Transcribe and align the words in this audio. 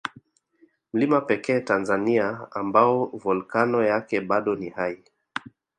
Mlima 0.93 1.21
pekee 1.21 1.59
Tanzania 1.59 2.47
ambao 2.51 3.05
Volkano 3.05 3.83
yake 3.83 4.21
bado 4.21 4.55
ni 4.55 4.69
hai 4.69 5.03